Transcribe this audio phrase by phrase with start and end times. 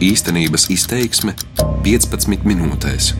[0.00, 1.34] Īstenības izteiksme
[1.84, 3.10] 15 minūtēs.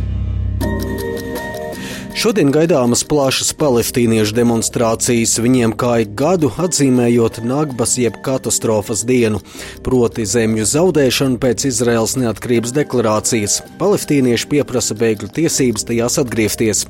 [2.21, 9.39] Šodien gaidāmas plašas palestīniešu demonstrācijas, viņiem kā ik gadu atzīmējot Nagbas jeb katastrofas dienu,
[9.87, 13.61] proti zemju zaudēšanu pēc Izraels neatkarības deklarācijas.
[13.81, 16.83] Palestīnieši pieprasa bēgļu tiesības tajās atgriezties.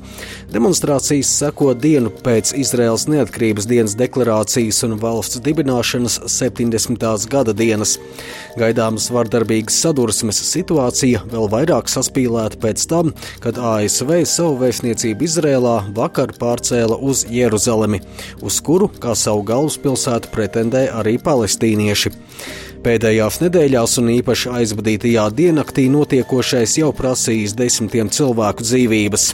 [0.51, 7.07] Demonstrācijas seko dienu pēc Izraels neatkarības dienas deklarācijas un valsts dibināšanas 70.
[7.31, 7.95] gada dienas.
[8.59, 16.33] Gaidāmas vardarbīgas sadursmes situācija vēl vairāk saspīlēta pēc tam, kad ASV savu vēstniecību Izrēlā vakar
[16.39, 18.01] pārcēla uz Jeruzalemi,
[18.43, 22.11] uz kuru kā savu galvaspilsētu pretendē arī palestīnieši.
[22.81, 29.31] Pēdējās nedēļās un īpaši aizvadītajā diennaktī notiekošais jau prasījis desmitiem cilvēku dzīvības.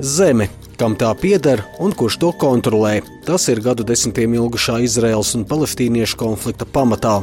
[0.00, 0.48] Zeme
[0.82, 3.04] kam tā pieder un kurš to kontrolē.
[3.22, 7.20] Tas ir gadu desmitiem ilgušā Izraels un palestīniešu konflikta pamatā.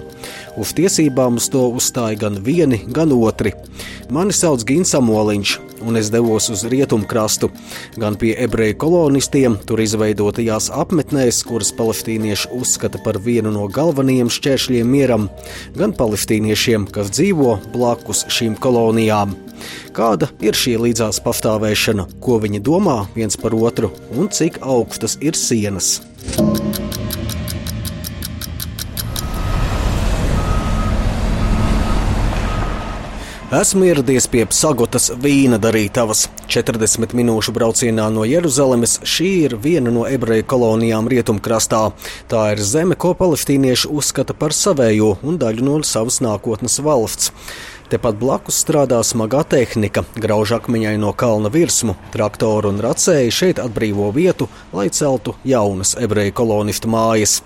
[0.55, 3.51] Uz tiesībām uz to uzstāja gan vieni, gan otri.
[4.07, 7.51] Mani sauc Gins Amoliņš, un es devos uz rietumkrastu,
[7.99, 14.95] gan pie ebreju kolonistiem, tur izveidotajās apmetnēs, kuras palestīnieši uzskata par vienu no galvenajiem šķēršļiem
[14.95, 15.27] mieram,
[15.75, 19.35] gan palestīniešiem, kas dzīvo blakus šīm kolonijām.
[19.95, 25.37] Kāda ir šī līdzās pastāvēšana, ko viņi domā viens par otru un cik augstas ir
[25.39, 25.97] sienas?
[33.49, 36.27] Esmu ieradies pie Sagotas vīna darītavas.
[36.53, 41.79] 40 minūšu braucienā no Jeruzalemes šī ir viena no ebreju kolonijām rietumkrastā.
[42.29, 47.33] Tā ir zeme, ko palestīnieši uzskata par savējo un daļu no savas nākotnes valsts.
[47.89, 54.45] Tepat blakus strādā smagā tehnika, grauž akmeņaino kalna virsmu, traktoru un racēji šeit atbrīvo vietu,
[54.77, 57.39] lai celtu jaunas ebreju kolonistu mājas.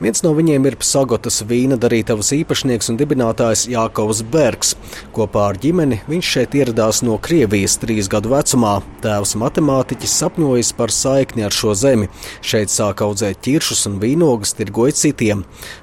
[0.00, 4.70] Viens no viņiem ir Sagotas vīna darītavas īpašnieks un dibinātājs Jākovs Bergs.
[5.12, 8.78] Kopā ar ģimeni viņš šeit ieradās no Krievijas trīs gadu vecumā.
[9.04, 12.08] Tēvs matemātiķis sapņojis par saikni ar šo zemi.
[12.40, 15.42] Šeit sāk audzēt ķiršus un vīnogas, tirgoja citiem.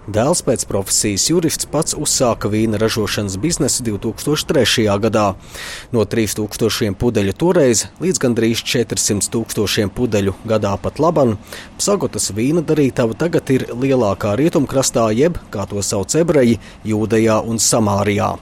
[0.09, 4.87] Dēls pēc profesijas jurists pats uzsāka vīna ražošanas biznesu 2003.
[5.05, 5.27] gadā.
[5.93, 11.37] No 3000 pudeļu toreiz līdz gandrīz 400 tūkstošiem pudeļu gadā pat laban,
[11.77, 17.57] Sagotas vīna darītava tagad ir lielā lielākā rietumkrastā, jeb, kā to sauc ebreji, Jūdejā un
[17.59, 18.37] Samārijā.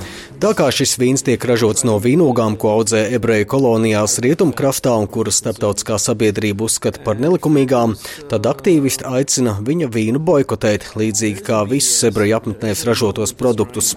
[0.00, 5.04] Uh, Tā kā šis vīns tiek ražots no vīnogām, ko audzē ebreju kolonijās rietumkraftā un
[5.04, 7.92] kuras starptautiskā sabiedrība uzskata par nelikumīgām,
[8.30, 13.90] tad aktīvisti aicina viņa vīnu boikotēt, līdzīgi kā visus ebreju apmetnēs ražotos produktus.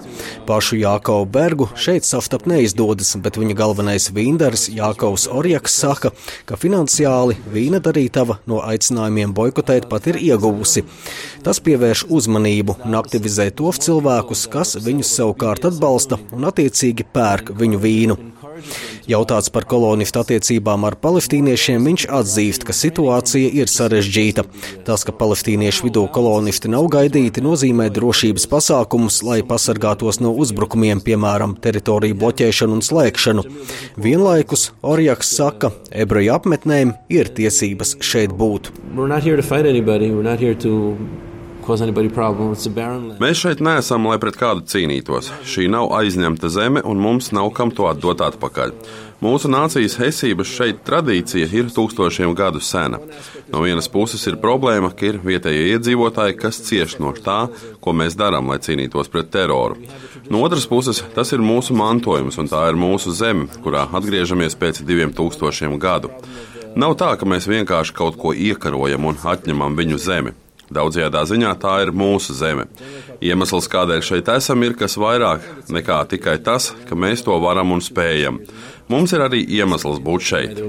[0.43, 6.11] Pašu Jākaubu Bergu šeit saftapt neizdodas, bet viņa galvenais vīndaris Jākaus Orjaks saka,
[6.43, 10.83] ka finansiāli vīna darītava no aicinājumiem boikotēt pat ir ieguvusi.
[11.47, 17.79] Tas pievērš uzmanību un aktivizē tos cilvēkus, kas viņus savukārt atbalsta un attiecīgi pērk viņu
[17.79, 18.17] vīnu.
[19.07, 24.43] Jautāts par kolonistu attiecībām ar palestīniešiem, viņš atzīst, ka situācija ir sarežģīta.
[24.85, 31.55] Tas, ka palestīniešu vidū kolonisti nav gaidīti, nozīmē drošības pasākumus, lai pasargātos no uzbrukumiem, piemēram,
[31.63, 33.47] teritoriju bloķēšanu un slēgšanu.
[33.97, 38.73] Vienlaikus Orjaks saka, ebreju apmetnēm ir tiesības šeit būt.
[38.93, 40.11] We're not here to fight anybody.
[40.11, 40.97] We're not here to
[43.23, 45.31] Mēs šeit neesam, lai pret kādu cīnītos.
[45.47, 48.73] Šī nav aizņemta zeme, un mums nav kam to atdot atpakaļ.
[49.23, 52.99] Mūsu nācijas esības šeit tradīcija ir tūkstošiem gadu sena.
[53.53, 57.45] No vienas puses ir problēma, ka ir vietējie iedzīvotāji, kas cieš no tā,
[57.79, 59.79] ko mēs darām, lai cīnītos pret teroru.
[60.27, 64.83] No otras puses, tas ir mūsu mantojums, un tā ir mūsu zeme, kurā atgriežamies pēc
[64.83, 66.11] diviem tūkstošiem gadu.
[66.75, 70.35] Nav tā, ka mēs vienkārši kaut ko iekarojam un atņemam viņu zemi.
[70.71, 72.67] Daudzajā ziņā tā ir mūsu zeme.
[73.23, 75.43] Iemesls, kādēļ šeit esam, ir kas vairāk
[75.73, 78.39] nekā tikai tas, ka mēs to varam un spējam.
[78.91, 80.63] Mums ir arī iemesls būt šeit.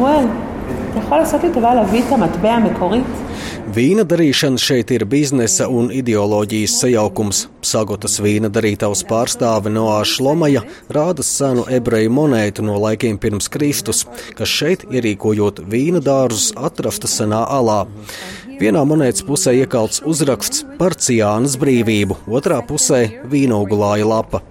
[0.00, 0.28] Well,
[3.70, 7.44] Vīna darīšana šeit ir biznesa un ideoloģijas sajaukums.
[7.62, 14.02] Sagotas vīna darītavas pārstāve Noā Šlomaja rāda senu ebreju monētu no laikiem pirms Kristus,
[14.34, 17.84] kas šeit ierīkojot vīna dārzus atrasta senā alā.
[18.58, 24.42] Vienā monētas pusē iekalts uzraksts par ciānas brīvību, otrā pusē vīnogulāja lapa.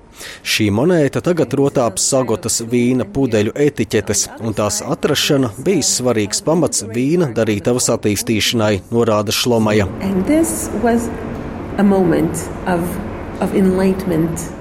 [0.43, 7.31] Šī monēta tagad rotā sagotas vīna pudeļu etiķetes, un tās atrašana bija svarīgs pamats vīna
[7.35, 9.87] darītavas attīstīšanai, norāda Šlomaja.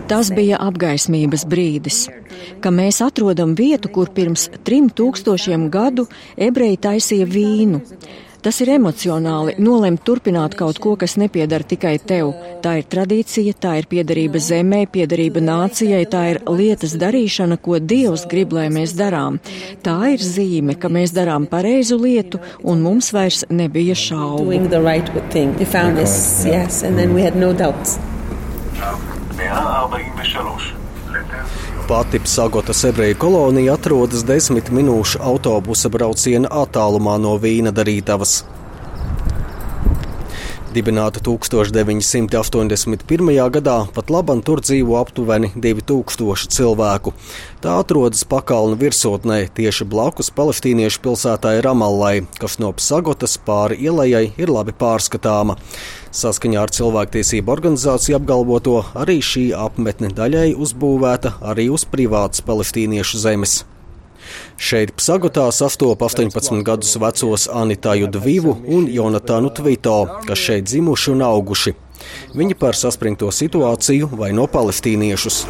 [0.08, 1.98] Tas bija apgaismības brīdis,
[2.62, 6.06] ka mēs atrodam vietu, kur pirms trim tūkstošiem gadu
[6.48, 7.82] ebreji taisīja vīnu.
[8.42, 12.30] Tas ir emocionāli nolemt turpināt kaut ko, kas nepiedara tikai tev.
[12.62, 18.26] Tā ir tradīcija, tā ir piederība zemē, piederība nācijai, tā ir lietas darīšana, ko Dievs
[18.30, 19.40] grib, lai mēs darām.
[19.82, 24.54] Tā ir zīme, ka mēs darām pareizu lietu, un mums vairs nebija šaubu.
[24.88, 25.08] Right
[25.96, 26.82] this, yes,
[31.88, 38.42] Pati Psagotas ebreju kolonija atrodas desmit minūšu autobusa brauciena attālumā no Vīna darītavas.
[40.74, 43.32] Dibināta 1981.
[43.54, 47.14] gadā, pat labam tur dzīvo aptuveni 2000 cilvēku.
[47.64, 54.52] Tā atrodas pakalnu virsotnē tieši blakus palestīniešu pilsētai Ramallai, kas no Psagotas pāri ielai ir
[54.52, 55.56] labi pārskatāma.
[56.08, 63.58] Saskaņā ar cilvēktiesību organizāciju apgalvoto, arī šī apmetne daļai uzbūvēta arī uz privātas palestīniešu zemes.
[64.56, 71.24] Šeit Psagotā sastopa 18 gadus vecos Anitāju Dvivu un Jonatānu Tvito, kas šeit dzimuši un
[71.28, 71.74] auguši.
[72.36, 75.42] Viņi par saspringto situāciju vaino palestīniešus.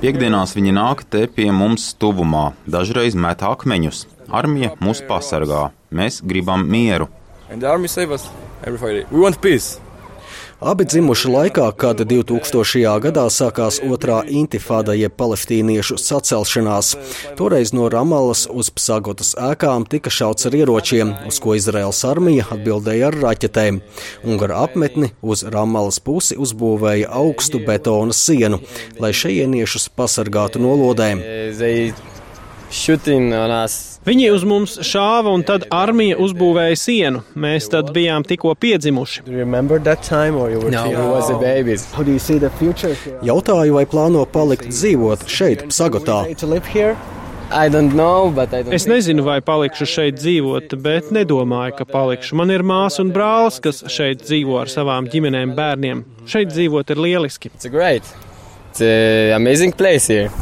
[0.00, 4.04] Piektdienās viņi nāk te pie mums tuvumā, dažreiz met akmeņus.
[4.28, 5.68] Armija mūs pasargā.
[5.94, 7.08] Mēs gribam mieru.
[7.50, 8.28] And the army save us
[8.64, 9.06] every Friday.
[9.10, 9.80] We want peace.
[10.64, 13.00] Abi dzimuši laikā, kad 2000.
[13.04, 16.94] gadā sākās otrā intifāda jeb palestīniešu sacelšanās.
[17.36, 23.10] Toreiz no Ramalas uz Psagotas ēkām tika šauts ar ieročiem, uz ko Izraels armija atbildēja
[23.10, 23.80] ar raķetēm.
[24.24, 28.62] Un gar apmetni uz Ramalas pusi uzbūvēja augstu betona sienu,
[29.02, 31.20] lai šejieniešus pasargātu no lodēm.
[34.04, 37.22] Viņi uz mums šāva, un tad armija uzbūvēja sienu.
[37.40, 39.22] Mēs tad bijām tikko piedzimuši.
[43.24, 46.20] Jautāju, vai plāno palikt dzīvot šeit, Psagotā.
[47.54, 48.32] Know,
[48.74, 52.36] es nezinu, vai palikšu šeit dzīvot, bet nedomāju, ka palikšu.
[52.40, 56.04] Man ir māsa un brālis, kas šeit dzīvo ar savām ģimenēm, bērniem.
[56.28, 57.52] Šeit dzīvot ir lieliski.
[57.54, 58.02] It's a great.
[58.72, 60.32] It's a amazing place here.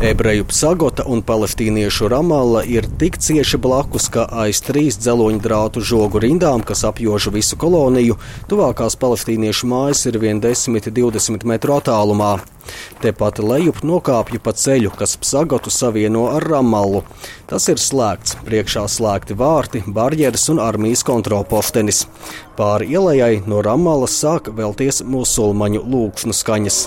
[0.00, 6.22] Ebreju Psagota un palestīniešu Ramalla ir tik cieši blakus, ka aiz trīs dzeloņu drātu žogu
[6.24, 8.16] rindām, kas apjoža visu koloniju,
[8.48, 12.30] tuvākās palestīniešu mājas ir vien 10-20 metru attālumā.
[13.04, 17.04] Tepat lejup nokāpju pa ceļu, kas Psagotu savieno ar Ramallu.
[17.52, 22.06] Tas ir slēgts, priekšā slēgti vārti, barjeras un armijas kontrolpostenis.
[22.56, 26.82] Pāri ielai no Ramallas sāk vēlties musulmaņu lūkšanu skaņas.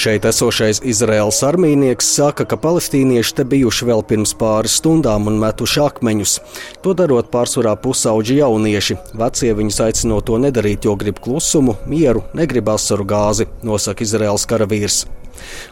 [0.00, 5.82] Šeit esošais Izraels armijnieks saka, ka palestīnieši te bijuši vēl pirms pāris stundām un metuši
[5.84, 6.38] akmeņus.
[6.80, 8.96] To darot pārsvarā pusauģi jaunieši.
[9.20, 15.02] Vecie viņus aicinot to nedarīt, jo grib klusumu, mieru, negrib asaru gāzi, nosaka Izraels karavīrs.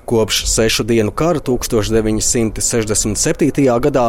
[0.09, 3.79] Kopš sešu dienu kara 1967.
[3.85, 4.07] gadā,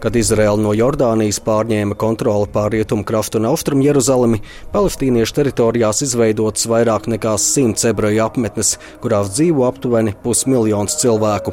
[0.00, 4.38] kad Izraela no Jordānijas pārņēma kontroli pār rietumu krastu un austrumu Jeruzalemi,
[4.74, 8.68] palestīniešu teritorijās izveidotas vairāk nekā simts ebreju apmetnes,
[9.02, 11.50] kurās dzīvo aptuveni pusmiljons cilvēku.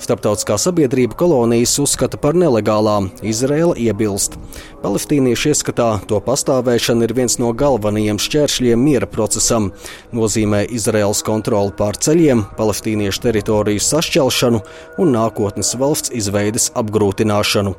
[0.00, 4.38] Starptautiskā sabiedrība kolonijas uzskata par nelegālām, Izraela iebilst.
[4.80, 9.68] Palestīniešu ieskatā to pastāvēšana ir viens no galvenajiem šķēršļiem miera procesam,
[10.16, 14.62] nozīmē Izraels kontroli pār ceļiem, palestīniešu teritoriju sašķelšanu
[15.04, 17.76] un nākotnes valsts izveides apgrūtināšanu.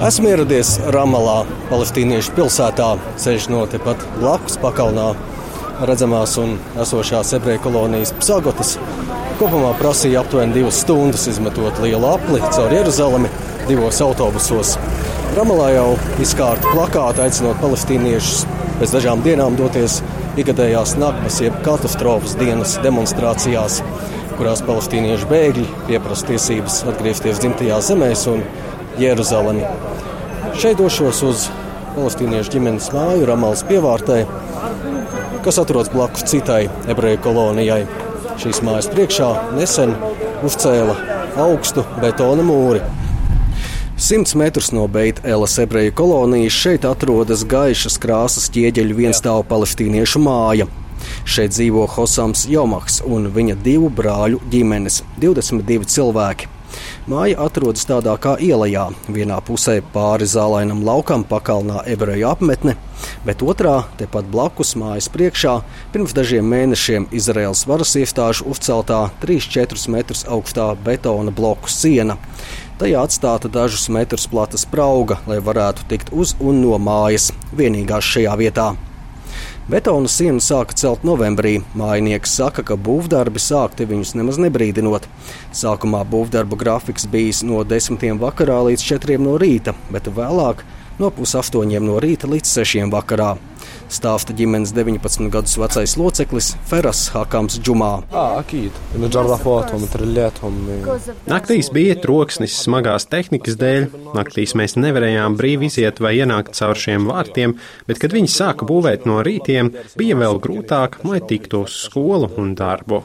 [0.00, 5.10] Esmu ieradies Ramalā, Palestīniešu pilsētā, ceļš no tepat blakus pakalnā
[5.86, 8.74] redzamās un esošās ebreju kolonijas Psagotas.
[9.40, 13.30] Kopumā prasīja aptuveni divas stundas izmetot lielu apli caur Jeruzalemi
[13.68, 14.74] divos autobusos.
[15.36, 15.86] Ramalā jau
[16.20, 18.44] izkārta plakāta aicinot palestīniešus
[18.80, 20.00] pēc dažām dienām doties
[20.40, 23.80] ikgadējās naktas, jeb katastrofas dienas demonstrācijās,
[24.36, 28.44] kurās palestīniešu bēgļi pieprasa tiesības atgriezties dzimtajā zemēs un
[29.00, 29.64] Jeruzalemi.
[30.60, 31.48] Šeit došos uz
[31.94, 34.22] palestīniešu ģimenes māju Ramālas pievārtē,
[35.44, 37.84] kas atrodas blakus citai ebreju kolonijai.
[38.40, 39.94] Šīs mājas priekšā nesen
[40.46, 40.96] uzcēla
[41.40, 42.82] augstu betona mūri.
[44.00, 50.68] Simts metrus no Beitēlas ebreju kolonijas šeit atrodas gaišas krāsas ķieģeļu vienstāvu palestīniešu māja.
[51.28, 56.48] Šeit dzīvo Hosams Jomaks un viņa divu brāļu ģimenes- 22 cilvēki.
[57.10, 58.86] Māja atrodas tādā kā ielā.
[59.08, 62.76] Vienā pusē pāri zālainam laukam pakalnā ebreju apmetne,
[63.26, 65.60] bet otrā, tepat blakus mājas priekšā,
[65.94, 72.18] pirms dažiem mēnešiem Izraels varas iestāžu uzceltā 3-4 metrus augstā betona bloku siena.
[72.80, 78.38] Tajā atstāta dažus metrus plata sprauga, lai varētu tikt uz un no mājas, vienīgās šajā
[78.40, 78.70] vietā.
[79.70, 81.60] Betona sienu sāka celt novembrī.
[81.78, 85.06] Mājinieks saka, ka būvdarbi sākti viņus nemaz nebrīdinot.
[85.54, 88.02] Sākumā būvdarbu grafiks bijis no 10.
[88.18, 89.20] vakarā līdz 4.
[89.22, 90.64] no rīta, bet vēlāk
[91.00, 92.84] no pusaustoņiem no rīta līdz 6.
[92.92, 93.32] vakarā
[93.92, 97.90] stāsta ģimenes 19 gadus vecais loceklis Feras Hakams Džumā.
[101.30, 103.88] Naktīs bija troksnis smagās tehnikas dēļ.
[104.16, 107.56] Naktīs mēs nevarējām brīvi iziet vai ienākt caur šiem vārtiem,
[107.88, 112.54] bet, kad viņi sāka būvēt no rītiem, bija vēl grūtāk, lai tiktu uz skolu un
[112.58, 113.02] darbu.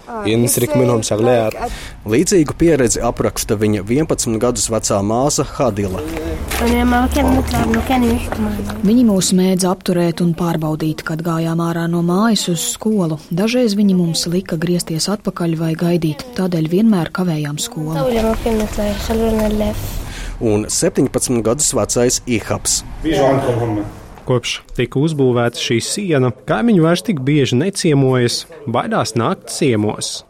[2.15, 6.03] Līdzīgu pieredzi apraksta viņa 11 gadus vecā māsa Hadila.
[8.85, 10.74] Viņi mūs mēdz apturēt un pārbaudīt,
[11.07, 13.17] kad gājām ārā no mājas uz skolu.
[13.31, 17.95] Dažreiz viņi mums lika griezties atpakaļ vai gaidīt, tādēļ vienmēr kavējām skolu.
[20.43, 22.81] Un 17 gadus vecais Ihaps.
[24.25, 30.23] Kopš tika uzbūvēta šī siena, kaimiņi vairs tik bieži neciemojas, baidās nākt ciemos.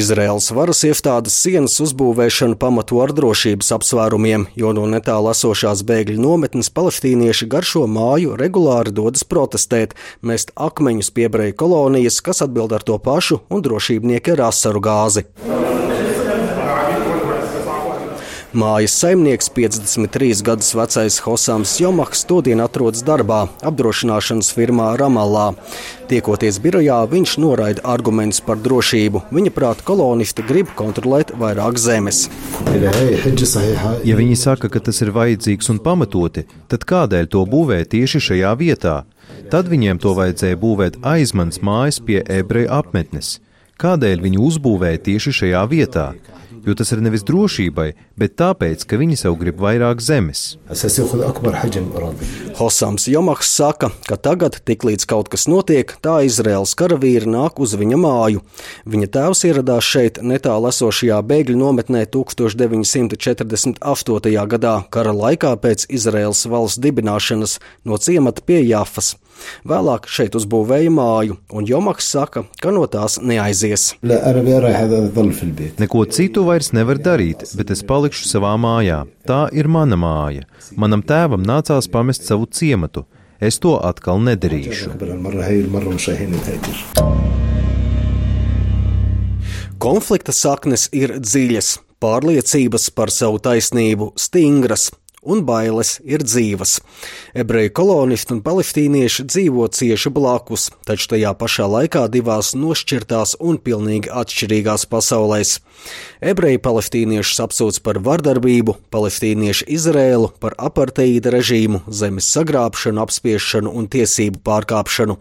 [0.00, 6.72] Izraels varas iestādes sienas uzbūvēšanu pamato ar drošības apsvērumiem, jo no netālu esošās bēgļu nometnes
[6.74, 12.98] palestīnieši gar šo māju regulāri dodas protestēt, mest akmeņus piebreju kolonijas, kas atbild ar to
[12.98, 15.28] pašu, un drošībnieki ar asaru gāzi.
[18.50, 25.52] Mājas saimnieks, 53 gadus vecais Hosams Jomaks, todien atrodas darbā apdrošināšanas firmā Ramallā.
[26.10, 29.22] Tiekoties birojā, viņš noraida argumentus par drošību.
[29.30, 32.24] Viņa prāta kolonisti grib kontrolēt vairāk zemes.
[34.08, 38.50] Ja viņi saka, ka tas ir vajadzīgs un pamatoti, tad kādēļ to būvē tieši šajā
[38.58, 38.96] vietā?
[39.54, 43.38] Tad viņiem to vajadzēja būvēt aiz manas mājas pie ebreju apmetnes.
[43.78, 46.10] Kādēļ viņi uzbūvēja tieši šajā vietā?
[46.66, 47.88] Jo tas ir nevis drošībai,
[48.20, 50.40] bet tāpēc, ka viņi sev grib vairāk zemes.
[52.58, 57.98] Hosams Jomahs saka, ka tagad, tiklīdz kaut kas notiek, tā Izraels karavīri nāk uz viņa
[58.00, 58.40] māju.
[58.90, 64.46] Viņa tēvs ieradās šeit netālu esošajā bēgļu nometnē 1948.
[64.54, 67.52] gadā, kara laikā pēc Izraels valsts dibināšanas
[67.84, 69.08] no ciemata pie Jāfas.
[69.68, 73.94] Vēlāk šeit uzbūvēja māju, un Jomaks saka, ka no tās neaizies.
[75.80, 79.04] Neko citu vairs nevar darīt, bet es palikšu savā mājā.
[79.28, 80.46] Tā ir mana māja.
[80.76, 83.06] Manam tēvam nācās pamest savu ciematu.
[83.40, 84.90] Es to atkal nedarīšu.
[89.80, 91.70] Konflikta saknes ir dziļas,
[92.04, 94.90] pārliecības par savu taisnību stingras,
[95.22, 96.78] un bailes ir dzīvas.
[97.36, 104.10] Ebreju kolonisti un palestīnieši dzīvo cieši blakus, taču tajā pašā laikā divās nošķirtās un pilnīgi
[104.22, 105.58] atšķirīgās pasaulēs.
[106.24, 114.42] Ebreji palestīniešus apsūdz par vardarbību, palestīnieši Izrēlu par aparteīda režīmu, zemes sagrābšanu, apspiešanu un tiesību
[114.44, 115.16] pārkāpšanu.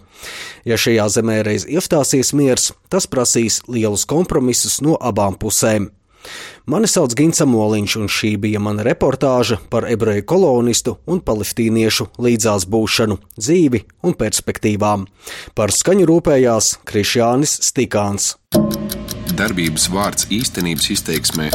[0.68, 5.92] Ja šajā zemē reiz iestāsies miers, tas prasīs lielus kompromisus no abām pusēm.
[6.70, 12.68] Mani sauc Gins Moliņš, un šī bija mana reportāža par ebreju kolonistu un palestīniešu līdzās
[12.70, 15.08] būšanu, dzīvi un perspektīvām.
[15.58, 18.36] Par skaņu rūpējās Krišjānis Stikāns.
[19.40, 21.50] Darbības vārds īstenības izteiksmē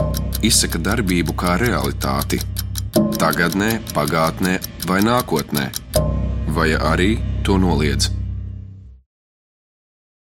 [0.45, 2.40] izsaka darbību kā realitāti.
[3.21, 5.71] Tagatnē, pagātnē vai nākotnē,
[6.57, 7.16] vai arī
[7.47, 8.24] to noliedz.